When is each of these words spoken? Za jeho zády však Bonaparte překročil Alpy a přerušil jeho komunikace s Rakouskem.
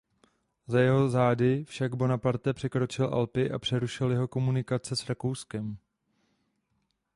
Za 0.67 0.79
jeho 0.81 1.09
zády 1.09 1.63
však 1.65 1.95
Bonaparte 1.95 2.53
překročil 2.53 3.05
Alpy 3.05 3.51
a 3.51 3.59
přerušil 3.59 4.11
jeho 4.11 4.27
komunikace 4.27 4.95
s 4.95 5.09
Rakouskem. 5.09 5.77